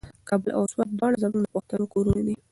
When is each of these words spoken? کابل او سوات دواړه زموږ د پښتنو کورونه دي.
کابل 0.29 0.49
او 0.57 0.63
سوات 0.71 0.89
دواړه 0.93 1.17
زموږ 1.23 1.41
د 1.43 1.47
پښتنو 1.55 1.85
کورونه 1.93 2.21
دي. 2.25 2.35